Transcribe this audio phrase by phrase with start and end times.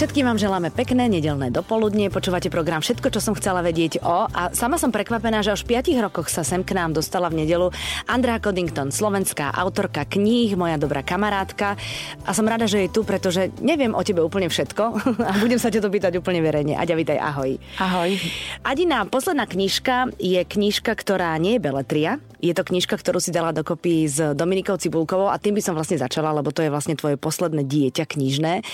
[0.00, 2.08] Všetkým vám želáme pekné nedelné dopoludnie.
[2.08, 4.24] Počúvate program Všetko, čo som chcela vedieť o.
[4.32, 7.44] A sama som prekvapená, že už v 5 rokoch sa sem k nám dostala v
[7.44, 7.68] nedelu
[8.08, 11.76] Andrea Coddington, slovenská autorka kníh, moja dobrá kamarátka.
[12.24, 14.84] A som rada, že je tu, pretože neviem o tebe úplne všetko
[15.28, 16.80] a budem sa ťa to pýtať úplne verejne.
[16.80, 17.60] Aďa, vítaj, ahoj.
[17.76, 18.16] Ahoj.
[18.64, 22.16] Adina, posledná knižka je knižka, ktorá nie je beletria.
[22.40, 26.00] Je to knižka, ktorú si dala dokopy s Dominikou Cibulkovou a tým by som vlastne
[26.00, 28.64] začala, lebo to je vlastne tvoje posledné dieťa knižné.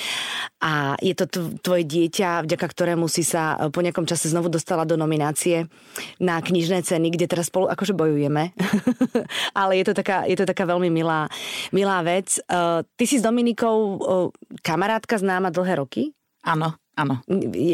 [0.63, 1.27] A je to
[1.61, 5.67] tvoje dieťa, vďaka ktorému si sa e, po nejakom čase znovu dostala do nominácie
[6.23, 8.55] na knižné ceny, kde teraz spolu akože bojujeme.
[9.61, 11.27] Ale je to taká, je to taká veľmi milá,
[11.75, 12.39] milá vec.
[12.47, 14.29] Uh, ty si s Dominikou uh,
[14.63, 16.03] kamarátka známa dlhé roky?
[16.47, 17.27] Áno, áno.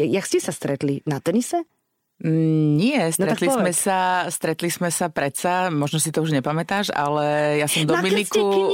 [0.09, 1.05] Jak ste sa stretli?
[1.05, 1.61] Na tenise?
[2.23, 6.87] Nie, no stretli, no sme sa, stretli sme sa predsa, možno si to už nepamätáš,
[6.95, 8.71] ale ja som Dominiku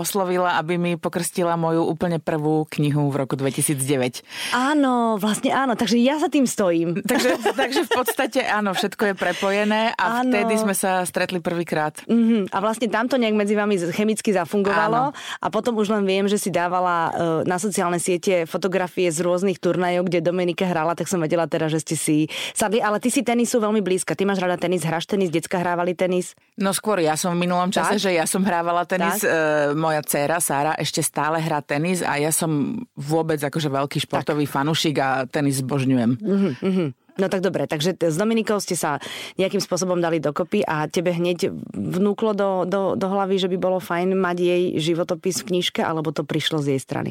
[0.00, 4.24] oslovila, aby mi pokrstila moju úplne prvú knihu v roku 2009.
[4.56, 6.96] Áno, vlastne áno, takže ja za tým stojím.
[7.10, 10.32] takže, takže v podstate áno, všetko je prepojené a áno.
[10.32, 12.00] vtedy sme sa stretli prvýkrát.
[12.08, 12.48] Mm-hmm.
[12.48, 15.16] A vlastne tamto nejak medzi vami chemicky zafungovalo áno.
[15.44, 17.12] a potom už len viem, že si dávala uh,
[17.44, 21.84] na sociálne siete fotografie z rôznych turnajov, kde Dominika hrala, tak som vedela teda, že
[21.84, 22.16] ste si
[22.56, 24.14] sadli ale ty si tenisu veľmi blízka.
[24.14, 26.38] Ty máš rada tenis, hráš tenis, decka hrávali tenis?
[26.54, 28.04] No skôr ja som v minulom čase, tak?
[28.06, 29.26] že ja som hrávala tenis.
[29.26, 34.46] E, moja dcéra Sára ešte stále hrá tenis a ja som vôbec akože veľký športový
[34.46, 34.54] tak.
[34.54, 36.10] fanušik a tenis zbožňujem.
[36.22, 36.88] Uh-huh, uh-huh.
[37.16, 39.00] No tak dobre, takže s Dominikou ste sa
[39.40, 43.80] nejakým spôsobom dali dokopy a tebe hneď vnúklo do, do, do hlavy, že by bolo
[43.80, 47.10] fajn mať jej životopis v knižke, alebo to prišlo z jej strany?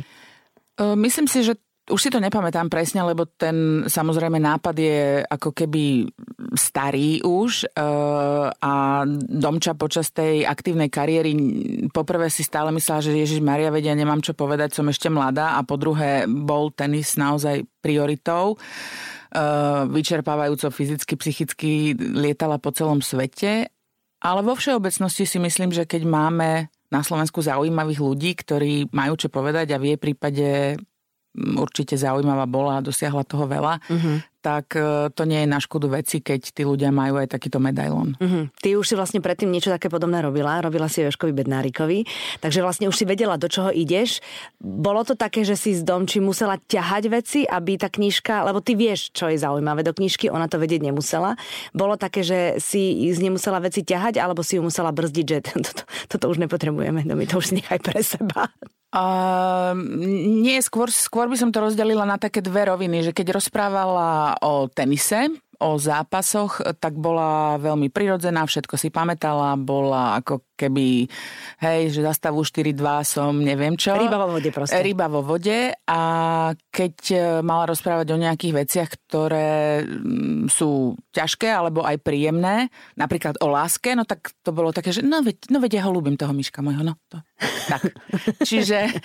[0.77, 5.53] E, myslím si, že už si to nepamätám presne, lebo ten samozrejme nápad je ako
[5.53, 6.09] keby
[6.57, 11.31] starý už uh, a Domča počas tej aktívnej kariéry
[11.93, 15.61] poprvé si stále myslela, že Ježiš Maria vedia, nemám čo povedať, som ešte mladá a
[15.61, 18.57] po druhé bol tenis naozaj prioritou.
[19.35, 23.67] Uh, vyčerpávajúco fyzicky, psychicky lietala po celom svete,
[24.23, 29.27] ale vo všeobecnosti si myslím, že keď máme na Slovensku zaujímavých ľudí, ktorí majú čo
[29.27, 30.79] povedať a vie prípade
[31.35, 34.17] určite zaujímavá bola a dosiahla toho veľa, uh-huh.
[34.45, 38.13] Tak e, to nie je na škodu veci, keď tí ľudia majú aj takýto medailón.
[38.21, 38.45] Uh-huh.
[38.61, 42.05] Ty už si vlastne predtým niečo také podobné robila, robila si Joškovi Bednárikovi,
[42.45, 44.21] takže vlastne už si vedela, do čoho ideš.
[44.61, 48.77] Bolo to také, že si z domči musela ťahať veci, aby tá knižka, lebo ty
[48.77, 51.33] vieš, čo je zaujímavé do knižky, ona to vedieť nemusela.
[51.73, 55.37] Bolo také, že si z nej musela veci ťahať, alebo si ju musela brzdiť, že
[55.49, 58.53] toto, toto už nepotrebujeme, no my to už nechaj pre seba.
[58.95, 59.75] Uh,
[60.23, 64.67] nie, skôr, skôr by som to rozdelila na také dve roviny, že keď rozprávala o
[64.67, 71.11] tenise, o zápasoch, tak bola veľmi prirodzená, všetko si pamätala, bola ako keby,
[71.61, 73.93] hej, že zastavu 4-2 som neviem čo.
[73.93, 74.79] Ryba vo vode proste.
[74.79, 76.01] Ryba vo vode a
[76.71, 83.35] keď e, mala rozprávať o nejakých veciach, ktoré mm, sú ťažké alebo aj príjemné, napríklad
[83.43, 86.15] o láske, no tak to bolo také, že no veď, no veď ja ho ľúbim,
[86.15, 87.19] toho myška môjho, no to.
[87.67, 87.91] Tak.
[88.49, 88.95] Čiže,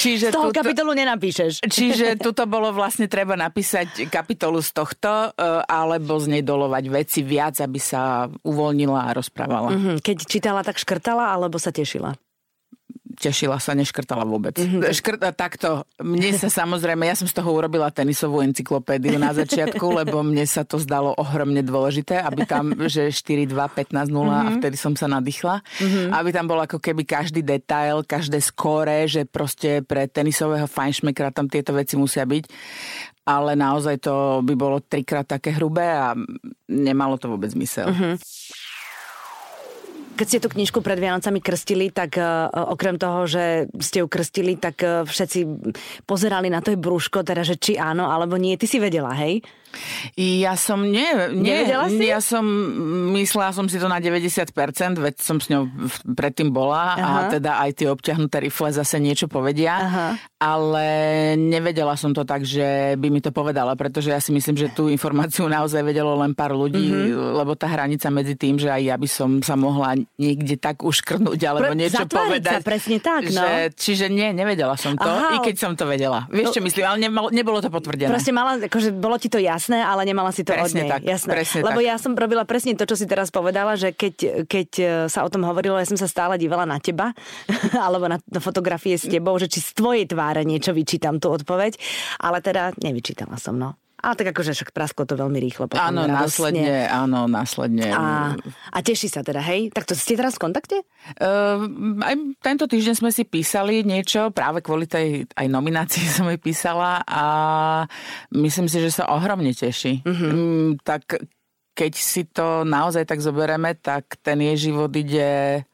[0.00, 1.66] čiže z toho tuto, kapitolu nenapíšeš.
[1.76, 7.20] Čiže tuto bolo vlastne treba napísať kapitolu z tohto, e, alebo z nej dolovať veci
[7.20, 9.68] viac, aby sa uvoľnila a rozprávala.
[9.74, 9.96] Mm-hmm.
[10.00, 12.14] Keď čítala, tak škr- škrtala alebo sa tešila?
[13.14, 14.58] Tešila sa, neškrtala vôbec.
[14.58, 14.90] Mm-hmm.
[14.90, 15.86] Škrta takto.
[16.02, 20.66] Mne sa samozrejme, ja som z toho urobila tenisovú encyklopédiu na začiatku, lebo mne sa
[20.66, 24.34] to zdalo ohromne dôležité, aby tam, že 4, 2, 15, 0 mm-hmm.
[24.34, 24.54] a mhm.
[24.58, 25.62] vtedy som sa nadýchla.
[25.62, 26.06] Mm-hmm.
[26.10, 31.46] Aby tam bol ako keby každý detail, každé skóre, že proste pre tenisového fajnšmekra tam
[31.46, 32.44] tieto veci musia byť.
[33.24, 36.12] Ale naozaj to by bolo trikrát také hrubé a
[36.66, 37.88] nemalo to vôbec zmysel.
[37.88, 38.14] Mm-hmm.
[40.14, 44.54] Keď ste tú knižku pred Vianocami krstili, tak uh, okrem toho, že ste ju krstili,
[44.54, 45.42] tak uh, všetci
[46.06, 48.54] pozerali na to je brúško, teda, že či áno alebo nie.
[48.54, 49.42] Ty si vedela, hej?
[50.14, 52.06] Ja som, nie, nie si?
[52.06, 52.44] ja som,
[53.14, 54.54] myslela som si to na 90%,
[55.02, 55.66] veď som s ňou
[56.14, 57.02] predtým bola Aha.
[57.02, 60.06] a teda aj tie obťahnuté rifle zase niečo povedia, Aha.
[60.38, 60.86] ale
[61.34, 64.86] nevedela som to tak, že by mi to povedala, pretože ja si myslím, že tú
[64.86, 67.34] informáciu naozaj vedelo len pár ľudí, mm-hmm.
[67.42, 71.40] lebo tá hranica medzi tým, že aj ja by som sa mohla niekde tak uškrnúť
[71.46, 72.60] alebo Pre, niečo povedať.
[72.60, 73.40] Sa, presne tak, no.
[73.40, 75.38] Že, čiže nie, nevedela som to, Aha.
[75.38, 76.26] i keď som to vedela.
[76.28, 76.66] Vieš, čo no.
[76.66, 78.10] myslím, ale nebolo, nebolo to potvrdené.
[78.10, 80.90] Proste mala, akože bolo ti to jasné ale nemala si to presne od nej.
[80.90, 81.30] Tak, jasné.
[81.30, 81.88] Presne Lebo tak.
[81.88, 85.28] ja som robila presne to, čo si teraz povedala, že keď, keď e, sa o
[85.28, 87.12] tom hovorilo, ja som sa stále dívala na teba,
[87.84, 91.76] alebo na, na fotografie s tebou, že či z tvojej tváre niečo vyčítam tú odpoveď,
[92.18, 93.76] ale teda nevyčítala som, no.
[94.04, 95.64] Ale tak akože však prasklo to veľmi rýchlo.
[95.64, 96.20] Potom áno, radostne.
[96.20, 97.88] následne, áno, následne.
[97.88, 98.36] A,
[98.68, 99.72] a teší sa teda, hej?
[99.72, 100.84] Tak to ste teraz v kontakte?
[101.16, 101.64] Uh,
[102.04, 102.14] aj
[102.44, 107.24] tento týždeň sme si písali niečo, práve kvôli tej aj nominácii som jej písala a
[108.36, 110.04] myslím si, že sa ohromne teší.
[110.04, 110.28] Uh-huh.
[110.28, 111.24] Um, tak
[111.74, 115.64] keď si to naozaj tak zoberieme, tak ten jej život ide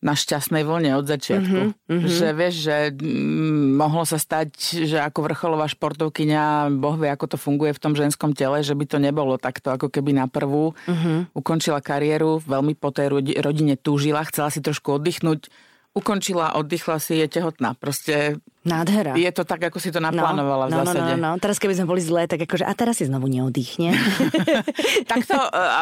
[0.00, 1.60] na šťastnej vlne od začiatku.
[1.76, 7.36] Mm-hmm, Že vieš, že mm, mohlo sa stať, že ako vrcholová športovkyňa, Boh vie, ako
[7.36, 10.72] to funguje v tom ženskom tele, že by to nebolo takto, ako keby na prvú.
[10.88, 11.36] Mm-hmm.
[11.36, 13.12] Ukončila kariéru, veľmi po tej
[13.44, 15.52] rodine túžila, chcela si trošku oddychnúť,
[15.90, 17.74] ukončila, oddychla si, je tehotná.
[17.74, 19.16] Proste Nádhera.
[19.16, 21.16] Je to tak, ako si to naplánovala no, v zásade.
[21.16, 21.40] No, no, no.
[21.40, 23.96] Teraz keby sme boli zlé, tak akože a teraz si znovu neoddychne.
[25.10, 25.38] tak to,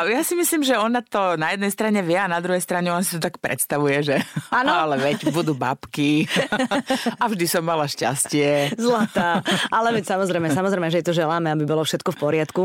[0.06, 3.02] ja si myslím, že ona to na jednej strane vie a na druhej strane on
[3.02, 4.16] si to tak predstavuje, že
[4.62, 4.78] ano?
[4.78, 6.31] ale veď budú babky
[7.22, 8.78] a vždy som mala šťastie.
[8.78, 9.43] Zlatá.
[9.75, 12.64] Ale veď samozrejme, samozrejme, že je to želáme, aby bolo všetko v poriadku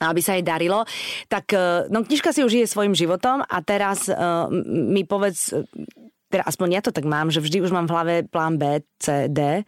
[0.00, 0.88] aby sa jej darilo.
[1.28, 1.52] Tak,
[1.92, 5.52] no knižka si už žije svojim životom a teraz uh, mi povedz,
[6.30, 9.26] teda aspoň ja to tak mám, že vždy už mám v hlave plán B, C,
[9.26, 9.66] D.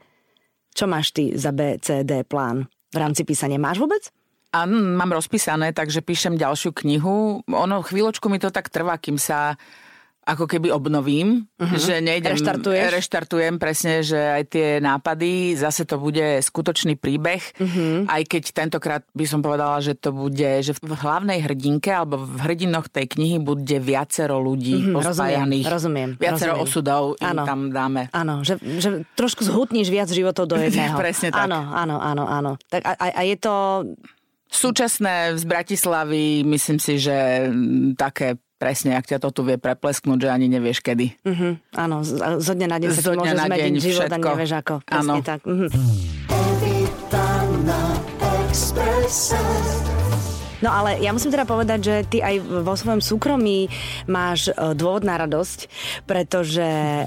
[0.73, 3.61] Čo máš ty za B, C, D plán v rámci písania?
[3.61, 4.09] Máš vôbec?
[4.53, 7.41] Áno, mám rozpísané, takže píšem ďalšiu knihu.
[7.49, 9.57] Ono chvíľočku mi to tak trvá, kým sa
[10.23, 11.75] ako keby obnovím, uh-huh.
[11.75, 12.95] že nejdem, Reštartuješ?
[12.95, 18.07] reštartujem presne, že aj tie nápady, zase to bude skutočný príbeh, uh-huh.
[18.07, 22.39] aj keď tentokrát by som povedala, že to bude, že v hlavnej hrdinke alebo v
[22.39, 25.67] hrdinoch tej knihy bude viacero ľudí uh-huh, pospájaných.
[25.67, 26.23] Rozumiem, rozumiem.
[26.23, 26.71] Viacero rozumiem.
[26.71, 28.03] osudov im tam dáme.
[28.15, 30.95] Áno, že, že trošku zhutníš viac životov do jedného.
[30.95, 31.51] presne tak.
[31.51, 32.51] Áno, áno, áno, áno.
[32.71, 33.55] Tak a, a je to...
[34.53, 37.49] Súčasné z Bratislavy, myslím si, že
[37.97, 41.19] také presne, ak ťa to tu vie preplesknúť, že ani nevieš kedy.
[41.27, 42.07] Uh-huh, áno,
[42.39, 44.23] zo dňa na deň sa to môže zmeniť život všetko.
[44.23, 44.75] a nevieš ako.
[44.87, 45.15] Presne ano.
[45.27, 45.41] tak.
[45.43, 45.67] Uh-huh.
[50.63, 53.67] No ale ja musím teda povedať, že ty aj vo svojom súkromí
[54.07, 55.67] máš e, dôvod na radosť,
[56.07, 57.03] pretože,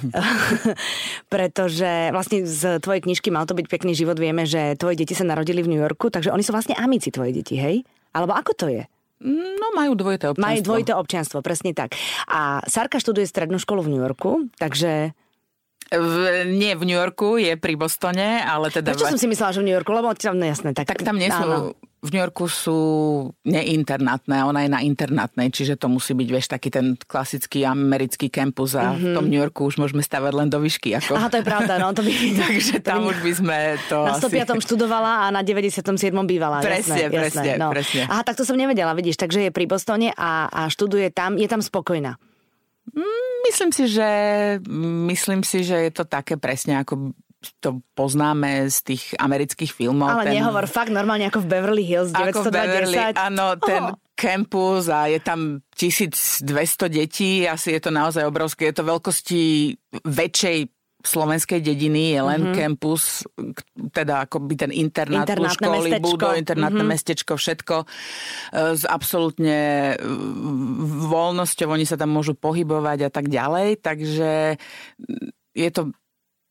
[1.34, 5.24] pretože vlastne z tvojej knižky Mal to byť pekný život vieme, že tvoje deti sa
[5.24, 7.88] narodili v New Yorku, takže oni sú vlastne amici tvoje deti, hej?
[8.12, 8.84] Alebo ako to je?
[9.24, 10.52] No majú dvojité občianstvo.
[10.52, 11.96] Majú dvojité občianstvo, presne tak.
[12.28, 15.16] A Sarka študuje strednú školu v New Yorku, takže
[15.94, 16.14] v,
[16.50, 18.98] nie v New Yorku, je pri Bostone, ale teda...
[18.98, 19.94] Prečo som si myslela, že v New Yorku?
[19.94, 20.74] Lebo tam, no jasné.
[20.74, 21.78] Tak, tak tam nie sú...
[22.06, 22.80] V New Yorku sú
[23.50, 28.78] neinternátne, ona je na internátnej, čiže to musí byť, vieš, taký ten klasický americký kampus
[28.78, 29.02] a mm-hmm.
[29.02, 30.94] v tom New Yorku už môžeme stavať len do výšky.
[31.02, 31.18] Ako...
[31.18, 32.14] Aha, to je pravda, no to by...
[32.46, 33.10] Takže tam to by...
[33.10, 33.58] už by sme
[33.90, 34.38] to Na 105.
[34.38, 34.62] Asi...
[34.70, 35.82] študovala a na 97.
[36.30, 36.62] bývala.
[36.62, 37.74] Presne, jasné, presne, jasné, no.
[37.74, 38.02] presne.
[38.06, 41.50] Aha, tak to som nevedela, vidíš, takže je pri Bostone a, a študuje tam, je
[41.50, 42.22] tam spokojná.
[42.94, 44.10] Mm, myslím si, že
[45.10, 47.16] myslím si, že je to také presne ako
[47.62, 50.10] to poznáme z tých amerických filmov.
[50.10, 52.34] Ale ten, nehovor fakt normálne ako v Beverly Hills 910.
[52.34, 53.98] Ako v Beverly, áno, ten oh.
[54.18, 56.50] campus a je tam 1200
[56.90, 58.74] detí, asi je to naozaj obrovské.
[58.74, 59.44] Je to veľkosti
[60.02, 60.58] väčšej
[61.08, 62.58] slovenskej dediny je len mm-hmm.
[62.58, 63.26] campus,
[63.94, 66.94] teda akoby ten internát plus školy, budú, internátne mm-hmm.
[66.94, 67.88] mestečko, všetko e,
[68.76, 69.96] s absolútne e,
[71.10, 74.60] voľnosťou, oni sa tam môžu pohybovať a tak ďalej, takže
[75.56, 75.96] je to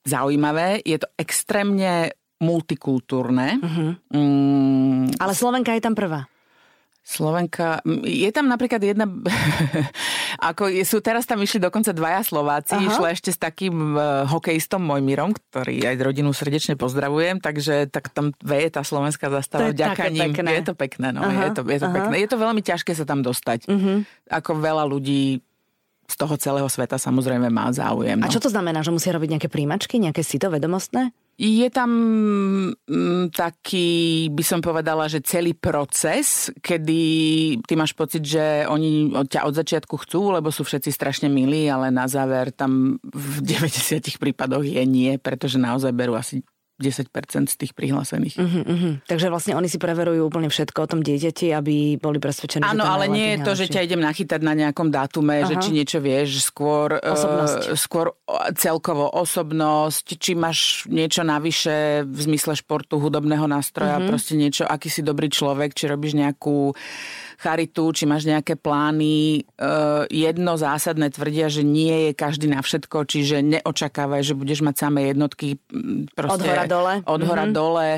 [0.04, 2.12] zaujímavé, je to extrémne
[2.42, 3.48] multikultúrne.
[3.62, 3.90] Uh-huh.
[4.12, 5.16] Mm.
[5.16, 6.28] Ale Slovenka je tam prvá.
[7.04, 9.04] Slovenka, je tam napríklad jedna,
[10.50, 12.88] ako sú teraz tam išli dokonca dvaja Slováci, Aha.
[12.88, 18.32] išla ešte s takým uh, hokejistom Mojmirom, ktorý aj rodinu srdečne pozdravujem, takže tak tam
[18.40, 20.32] veje tá slovenská zastava vďaka ním.
[20.32, 20.50] Pekné.
[20.56, 22.14] Je to pekné, no, je to, je to pekné.
[22.25, 23.68] Je to veľmi ťažké sa tam dostať.
[23.68, 24.00] Uh-huh.
[24.32, 25.44] Ako veľa ľudí
[26.08, 28.16] z toho celého sveta samozrejme má záujem.
[28.16, 28.28] No.
[28.28, 31.12] A čo to znamená, že musia robiť nejaké príjmačky, nejaké sito vedomostné?
[31.35, 31.91] Je tam
[32.87, 37.03] mm, taký, by som povedala, že celý proces, kedy
[37.67, 41.67] ty máš pocit, že oni od ťa od začiatku chcú, lebo sú všetci strašne milí,
[41.67, 47.07] ale na záver tam v 90 prípadoch je nie, pretože naozaj berú asi 10%
[47.47, 48.35] z tých prihlásených.
[48.35, 48.95] Uh-huh, uh-huh.
[49.07, 53.07] Takže vlastne oni si preverujú úplne všetko o tom dieťati, aby boli presvedčení, Áno, ale
[53.07, 55.55] nie je to, že ťa idem nachytať na nejakom dátume, uh-huh.
[55.55, 57.71] že či niečo vieš, skôr, osobnosť.
[57.71, 58.07] Uh, skôr
[58.55, 64.09] celkovo osobnosť, či máš niečo navyše v zmysle športu, hudobného nástroja, uh-huh.
[64.11, 66.75] proste niečo, aký si dobrý človek, či robíš nejakú
[67.38, 69.45] charitu, či máš nejaké plány.
[69.59, 74.76] Uh, jedno zásadné tvrdia, že nie je každý na všetko, čiže neočakávaj, že budeš mať
[74.79, 75.61] samé jednotky
[76.14, 76.95] proste, od hora dole.
[77.05, 77.57] Od hora mm-hmm.
[77.57, 77.88] dole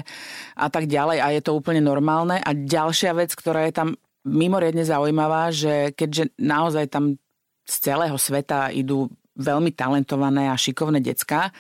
[0.57, 2.40] a tak ďalej a je to úplne normálne.
[2.40, 3.88] A ďalšia vec, ktorá je tam
[4.26, 7.21] mimoriadne zaujímavá, že keďže naozaj tam
[7.66, 11.52] z celého sveta idú veľmi talentované a šikovné decka,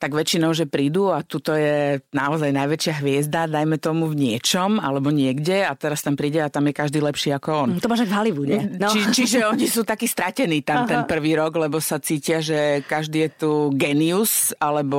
[0.00, 5.12] tak väčšinou, že prídu a tuto je naozaj najväčšia hviezda, dajme tomu v niečom alebo
[5.12, 7.70] niekde a teraz tam príde a tam je každý lepší ako on.
[7.78, 8.58] To máš v Hollywoode.
[8.80, 8.88] No.
[8.88, 10.88] Či, čiže oni sú takí stratení tam Aha.
[10.88, 14.98] ten prvý rok, lebo sa cítia, že každý je tu genius alebo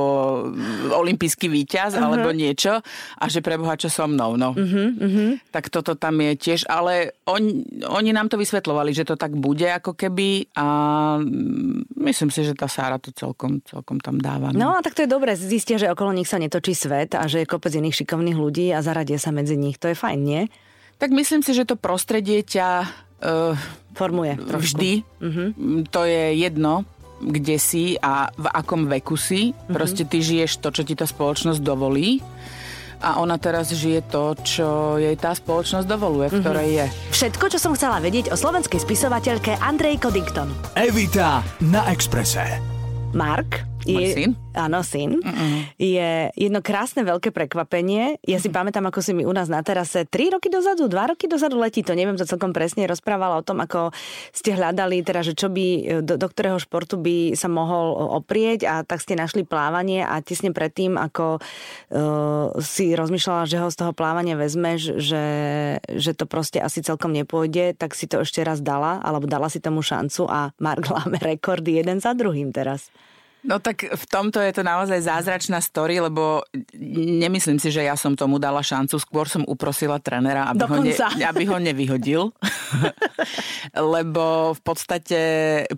[0.94, 2.06] olimpijský víťaz uh-huh.
[2.06, 2.80] alebo niečo
[3.18, 4.38] a že preboha čo so mnou.
[4.38, 4.54] No.
[4.54, 5.32] Uh-huh, uh-huh.
[5.50, 9.66] Tak toto tam je tiež, ale on, oni nám to vysvetlovali, že to tak bude
[9.66, 10.68] ako keby a
[12.20, 14.52] myslím si, že tá Sára to celkom, celkom tam dáva.
[14.52, 14.60] No.
[14.60, 17.40] no a tak to je dobré, zistia, že okolo nich sa netočí svet a že
[17.40, 19.80] je kopec iných šikovných ľudí a zaradia sa medzi nich.
[19.80, 20.52] To je fajn, nie?
[21.00, 23.56] Tak myslím si, že to prostredie ťa uh,
[23.96, 24.60] formuje trošku.
[24.68, 24.92] vždy.
[25.24, 25.48] Uh-huh.
[25.96, 26.84] To je jedno,
[27.24, 29.56] kde si a v akom veku si.
[29.56, 29.72] Uh-huh.
[29.80, 32.20] Proste ty žiješ to, čo ti tá spoločnosť dovolí
[33.00, 34.68] a ona teraz žije to, čo
[35.00, 36.90] jej tá spoločnosť dovoluje, v ktorej mm-hmm.
[36.92, 37.14] je.
[37.16, 40.52] Všetko, čo som chcela vedieť o slovenskej spisovateľke Andrej Coddington.
[40.76, 42.60] Evita na Exprese.
[43.16, 44.32] Mark môj je, syn?
[44.54, 45.12] Áno, syn.
[45.20, 45.52] Mm-mm.
[45.78, 48.22] Je jedno krásne veľké prekvapenie.
[48.26, 51.26] Ja si pamätám, ako si mi u nás na terase 3 roky dozadu, 2 roky
[51.26, 53.94] dozadu letí, to neviem to celkom presne, rozprávala o tom, ako
[54.34, 58.76] ste hľadali, teda, že čo by, do, do ktorého športu by sa mohol oprieť a
[58.84, 63.92] tak ste našli plávanie a tesne predtým, ako uh, si rozmýšľala, že ho z toho
[63.96, 65.26] plávania vezmeš, že,
[65.88, 69.64] že to proste asi celkom nepôjde, tak si to ešte raz dala, alebo dala si
[69.64, 72.92] tomu šancu a Mark láme rekordy jeden za druhým teraz.
[73.40, 76.44] No tak v tomto je to naozaj zázračná story, lebo
[77.24, 79.00] nemyslím si, že ja som tomu dala šancu.
[79.00, 80.96] Skôr som uprosila trénera, aby, ho, ne,
[81.32, 82.36] aby ho nevyhodil.
[83.96, 85.20] lebo v podstate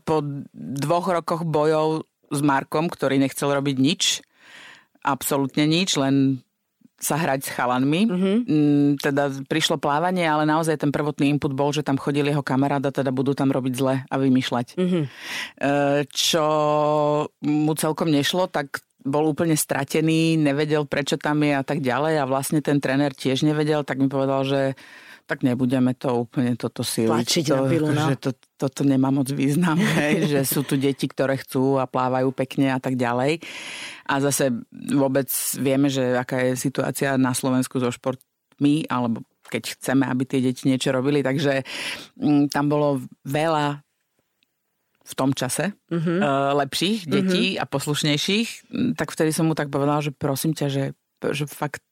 [0.01, 0.25] po
[0.57, 4.01] dvoch rokoch bojov s Markom, ktorý nechcel robiť nič,
[5.05, 6.41] absolútne nič, len
[7.01, 8.01] sa hrať s chalanmi.
[8.05, 8.38] Mm-hmm.
[9.01, 13.10] Teda prišlo plávanie, ale naozaj ten prvotný input bol, že tam chodil jeho kamaráda, teda
[13.10, 14.77] budú tam robiť zle a vymýšľať.
[14.77, 15.03] Mm-hmm.
[16.08, 16.46] Čo
[17.41, 22.29] mu celkom nešlo, tak bol úplne stratený, nevedel prečo tam je a tak ďalej a
[22.29, 24.62] vlastne ten tréner tiež nevedel, tak mi povedal, že
[25.31, 27.23] tak nebudeme to úplne toto siliť.
[27.63, 28.11] to, pilu, no.
[28.11, 32.35] že to, toto nemá moc význam, hej, že sú tu deti, ktoré chcú a plávajú
[32.35, 33.39] pekne a tak ďalej.
[34.11, 34.51] A zase
[34.91, 40.43] vôbec vieme, že aká je situácia na Slovensku so športmi, alebo keď chceme, aby tie
[40.43, 41.63] deti niečo robili, takže
[42.19, 43.79] m, mm, tam bolo veľa
[45.01, 46.19] v tom čase mm-hmm.
[46.19, 47.63] uh, lepších detí mm-hmm.
[47.63, 48.50] a poslušnejších,
[49.00, 50.83] tak vtedy som mu tak povedala, že prosím ťa, že,
[51.23, 51.83] že fakt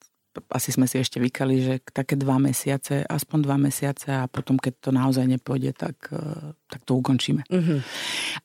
[0.53, 4.73] asi sme si ešte vykali, že také dva mesiace, aspoň dva mesiace a potom, keď
[4.77, 7.41] to naozaj nepôjde, tak, e, tak to ukončíme.
[7.49, 7.79] Mm-hmm.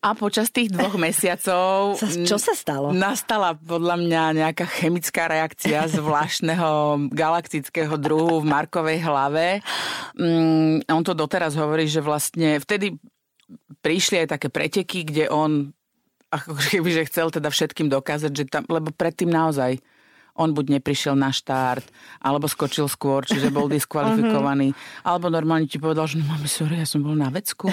[0.00, 2.00] A počas tých dvoch mesiacov...
[2.30, 2.90] Čo sa stalo?
[2.96, 9.60] Nastala podľa mňa nejaká chemická reakcia zvláštneho galaktického druhu v Markovej hlave.
[10.16, 12.96] Mm, on to doteraz hovorí, že vlastne vtedy
[13.84, 15.76] prišli aj také preteky, kde on
[16.32, 19.78] ako keby, že chcel teda všetkým dokázať, že tam, lebo predtým naozaj
[20.34, 21.86] on buď neprišiel na štart,
[22.18, 25.06] alebo skočil skôr, čiže bol diskvalifikovaný, uh-huh.
[25.06, 27.70] alebo normálne ti povedal, že no máme, sorry, ja som bol na vecku.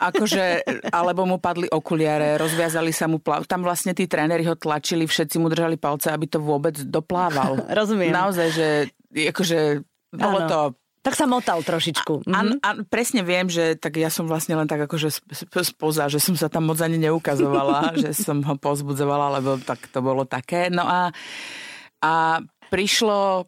[0.00, 3.44] Akože, alebo mu padli okuliare, rozviazali sa mu plav.
[3.46, 7.60] Tam vlastne tí tréneri ho tlačili, všetci mu držali palce, aby to vôbec doplával.
[7.78, 8.10] Rozumiem.
[8.10, 8.68] Naozaj, že
[9.12, 9.84] akože
[10.16, 10.48] bolo ano.
[10.48, 10.60] to
[11.02, 12.30] tak sa motal trošičku.
[12.30, 12.62] A, mhm.
[12.62, 15.10] a presne viem, že tak ja som vlastne len tak akože
[15.66, 19.98] spoza, že som sa tam moc ani neukazovala, že som ho pozbudzovala, lebo tak to
[19.98, 20.70] bolo také.
[20.70, 21.10] No a
[22.02, 23.46] a prišlo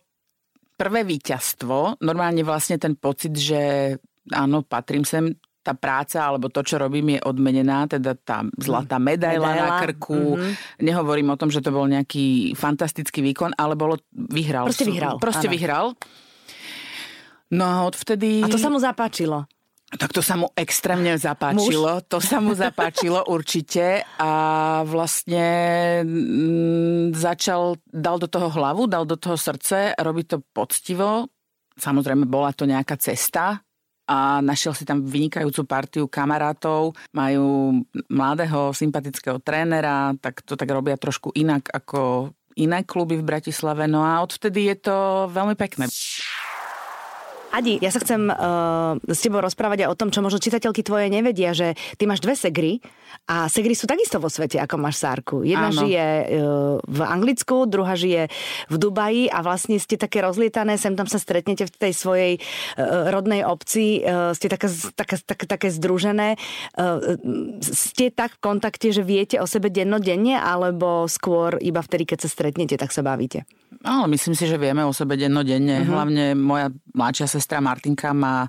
[0.74, 3.94] prvé víťazstvo, normálne vlastne ten pocit, že
[4.30, 5.34] áno, patrím sem,
[5.64, 9.64] tá práca alebo to, čo robím, je odmenená, teda tá zlatá medaila, medaila.
[9.64, 10.36] na krku.
[10.36, 10.52] Mm-hmm.
[10.84, 14.68] Nehovorím o tom, že to bol nejaký fantastický výkon, ale bolo, vyhral.
[14.68, 15.16] Proste vyhral.
[15.16, 15.54] Proste áno.
[15.56, 15.86] vyhral.
[17.54, 18.44] No a odvtedy...
[18.44, 19.48] A to sa mu zapáčilo.
[19.94, 22.02] Tak to sa mu extrémne zapáčilo.
[22.02, 22.10] Muž.
[22.10, 24.32] To sa mu zapáčilo určite a
[24.82, 25.46] vlastne
[26.02, 31.30] mm, začal, dal do toho hlavu, dal do toho srdce, robiť to poctivo.
[31.74, 33.62] Samozrejme, bola to nejaká cesta
[34.04, 36.92] a našiel si tam vynikajúcu partiu kamarátov.
[37.16, 37.80] Majú
[38.12, 43.90] mladého, sympatického trénera, tak to tak robia trošku inak ako iné kluby v Bratislave.
[43.90, 44.96] No a odvtedy je to
[45.30, 45.90] veľmi pekné.
[47.54, 51.06] Adi, ja sa chcem uh, s tebou rozprávať aj o tom, čo možno čitateľky tvoje
[51.06, 52.82] nevedia, že ty máš dve segry
[53.30, 55.46] a segry sú takisto vo svete, ako máš Sárku.
[55.46, 55.86] Jedna Áno.
[55.86, 56.26] žije uh,
[56.82, 58.26] v Anglicku, druhá žije
[58.66, 63.14] v Dubaji a vlastne ste také rozlietané, sem tam sa stretnete v tej svojej uh,
[63.14, 64.66] rodnej obci, uh, ste také,
[64.98, 66.34] také, také, také združené.
[66.74, 67.14] Uh,
[67.62, 72.28] ste tak v kontakte, že viete o sebe dennodenne, alebo skôr iba vtedy, keď sa
[72.34, 73.46] stretnete, tak sa bavíte?
[73.84, 75.84] Ale myslím si, že vieme o sebe dennodenne.
[75.84, 75.92] Uh-huh.
[75.92, 78.48] Hlavne moja mladšia sestra Martinka má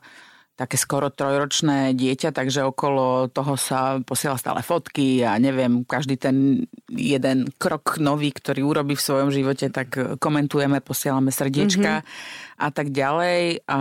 [0.56, 6.64] také skoro trojročné dieťa, takže okolo toho sa posiela stále fotky a neviem, každý ten
[6.88, 12.56] jeden krok nový, ktorý urobí v svojom živote, tak komentujeme, posielame srdiečka mm-hmm.
[12.56, 13.68] a tak ďalej.
[13.68, 13.80] A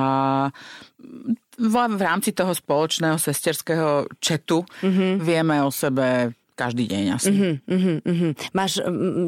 [1.63, 5.23] v rámci toho spoločného sesterského četu mm-hmm.
[5.23, 7.31] vieme o sebe každý deň asi.
[7.31, 8.33] Uh-huh, uh-huh, uh-huh.
[8.55, 8.79] Máš,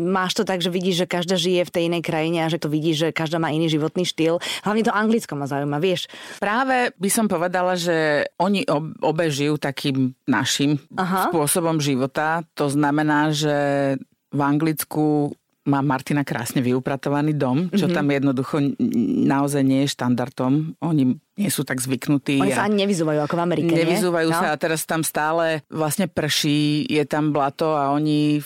[0.07, 2.71] máš to tak, že vidíš, že každá žije v tej inej krajine a že to
[2.71, 4.39] vidíš, že každá má iný životný štýl.
[4.63, 6.07] Hlavne to anglicko ma zaujíma, vieš.
[6.39, 8.63] Práve by som povedala, že oni
[9.03, 11.29] obe žijú takým našim Aha.
[11.29, 12.47] spôsobom života.
[12.55, 13.55] To znamená, že
[14.31, 15.35] v Anglicku
[15.67, 17.97] má Martina krásne vyupratovaný dom, čo mm-hmm.
[17.99, 18.57] tam jednoducho
[19.27, 20.79] naozaj nie je štandardom.
[20.79, 22.39] Oni nie sú tak zvyknutí.
[22.39, 24.39] Oni sa ani nevyzúvajú ako v Amerike, Nevyzúvajú nie?
[24.39, 24.53] sa no?
[24.55, 28.41] a teraz tam stále vlastne prší, je tam blato a oni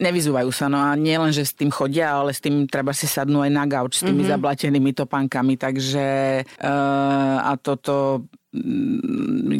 [0.00, 0.66] nevyzúvajú sa.
[0.66, 3.52] No a nie len, že s tým chodia, ale s tým treba si sadnúť aj
[3.52, 4.32] na gauč, s tými mm-hmm.
[4.34, 5.54] zablatenými topánkami.
[5.54, 6.06] Takže
[6.42, 8.26] uh, a toto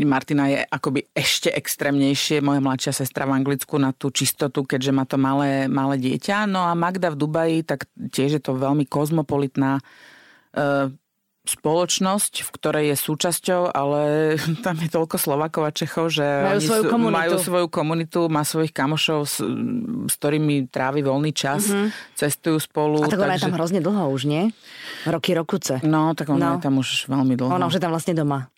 [0.07, 5.03] Martina je akoby ešte extrémnejšie, moja mladšia sestra v Anglicku na tú čistotu, keďže má
[5.03, 6.47] to malé, malé dieťa.
[6.47, 9.83] No a Magda v Dubaji, tak tiež je to veľmi kozmopolitná
[10.55, 10.95] e,
[11.45, 14.01] spoločnosť, v ktorej je súčasťou, ale
[14.65, 18.71] tam je toľko Slovakov a Čechov, že majú svoju, sú, majú svoju komunitu, má svojich
[18.71, 19.43] kamošov, s,
[20.07, 22.15] s ktorými trávi voľný čas, mm-hmm.
[22.15, 23.03] cestujú spolu.
[23.03, 23.43] A tak ona takže...
[23.43, 24.55] je tam hrozne dlho už, nie?
[25.05, 25.83] Roky, rokuce.
[25.83, 26.55] No, tak ona no.
[26.57, 27.51] je tam už veľmi dlho.
[27.51, 28.54] Ona už je tam vlastne doma.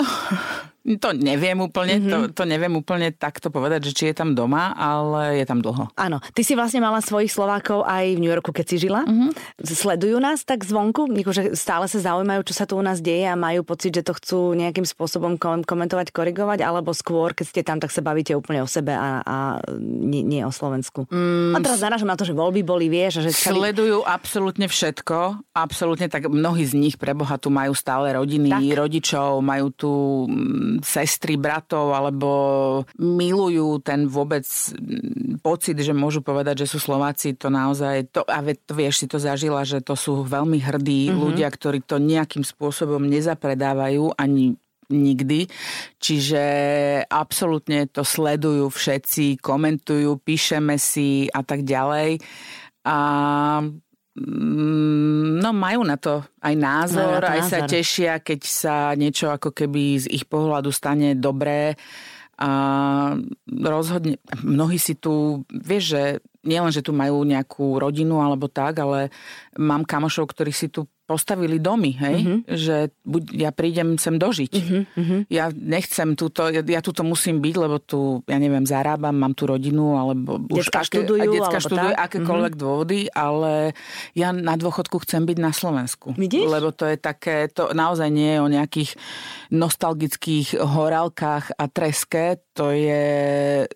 [0.00, 0.06] No,
[0.80, 2.32] to neviem úplne, mm-hmm.
[2.32, 5.92] to, to neviem úplne takto povedať, že či je tam doma, ale je tam dlho.
[5.92, 9.04] Áno, ty si vlastne mala svojich Slovákov aj v New Yorku, keď si žila.
[9.04, 9.30] Mm-hmm.
[9.60, 11.12] Sledujú nás tak zvonku?
[11.30, 14.16] že stále sa zaujímajú, čo sa tu u nás deje a majú pocit, že to
[14.16, 18.68] chcú nejakým spôsobom komentovať, korigovať, alebo skôr, keď ste tam, tak sa bavíte úplne o
[18.68, 19.36] sebe a, a
[19.78, 21.06] nie, nie o Slovensku.
[21.12, 23.22] Mm, a teraz narážam na to, že voľby boli, vieš.
[23.22, 23.58] Že celý...
[23.70, 28.62] Sledujú absolútne všetko, absolútne tak mnohí z nich pre Boha tu majú stále rodiny, tak.
[28.74, 29.92] rodičov, majú tu
[30.26, 32.30] mm, sestry, bratov, alebo
[33.02, 38.38] milujú ten vôbec mm, pocit, že môžu povedať, že sú Slováci, to naozaj, to, a
[38.54, 41.18] to vieš, si to zažila, že to sú veľmi hrdí mm-hmm.
[41.18, 44.54] ľudia, ktorí to nejakým spôsobom nezapredávajú ani
[44.90, 45.46] nikdy.
[46.02, 46.42] Čiže
[47.06, 52.18] absolútne to sledujú všetci, komentujú, píšeme si a tak ďalej.
[52.84, 52.98] A
[54.20, 57.50] no majú na to aj názor, aj názor.
[57.50, 61.74] sa tešia, keď sa niečo ako keby z ich pohľadu stane dobré.
[62.40, 62.50] A
[63.44, 66.02] rozhodne, mnohí si tu, vieš, že
[66.44, 69.12] nielen, že tu majú nejakú rodinu alebo tak, ale
[69.60, 72.16] mám kamošov, ktorí si tu postavili domy, hej?
[72.22, 72.40] Mm-hmm.
[72.46, 74.52] Že buď ja prídem sem dožiť.
[74.54, 75.20] Mm-hmm.
[75.26, 79.50] Ja nechcem túto, ja, ja túto musím byť, lebo tu, ja neviem, zarábam, mám tu
[79.50, 82.06] rodinu, alebo už aké, študujú, detská študujú, tak?
[82.06, 82.62] akékoľvek mm-hmm.
[82.62, 83.74] dôvody, ale
[84.14, 86.14] ja na dôchodku chcem byť na Slovensku.
[86.14, 86.46] Vidíš?
[86.46, 88.90] Lebo to je také, to naozaj nie je o nejakých
[89.50, 93.66] nostalgických horálkach a treske, to je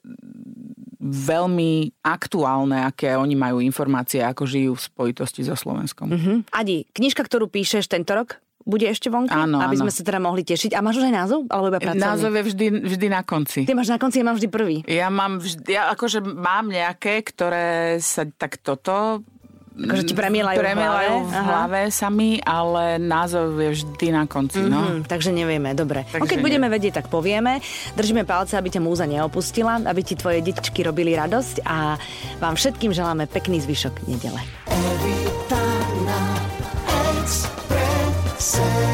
[1.05, 6.09] veľmi aktuálne, aké oni majú informácie, ako žijú v spojitosti so Slovenskom.
[6.09, 6.37] Uh-huh.
[6.49, 9.29] Adi, knižka, ktorú píšeš tento rok, bude ešte vonku?
[9.29, 9.83] Áno, Aby áno.
[9.85, 10.73] sme sa teda mohli tešiť.
[10.73, 11.41] A máš už aj názov?
[11.53, 12.01] Alebo iba pracovný?
[12.01, 13.69] Názov je vždy, vždy na konci.
[13.69, 14.77] Ty máš na konci, ja mám vždy prvý.
[14.89, 19.21] Ja mám vždy, ja akože mám nejaké, ktoré sa tak toto
[19.75, 24.63] Akože ti premielajú, premielajú v hlave, v hlave sami, ale názov je vždy na konci.
[24.63, 26.07] Mm-hmm, takže nevieme, dobre.
[26.07, 26.47] Takže keď neviem.
[26.47, 27.59] budeme vedieť, tak povieme.
[27.99, 31.99] Držíme palce, aby ťa múza neopustila, aby ti tvoje detičky robili radosť a
[32.39, 34.39] vám všetkým želáme pekný zvyšok nedele.
[34.71, 35.19] Every
[35.51, 35.95] time
[37.25, 38.94] express.